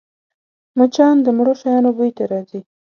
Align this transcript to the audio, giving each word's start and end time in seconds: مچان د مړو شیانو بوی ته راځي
مچان 0.77 1.15
د 1.23 1.27
مړو 1.37 1.53
شیانو 1.61 1.89
بوی 1.97 2.11
ته 2.17 2.23
راځي 2.31 2.59